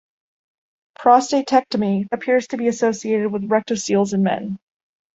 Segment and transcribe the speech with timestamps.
[0.99, 4.57] Prostatectomy appears to be associated with rectoceles in men.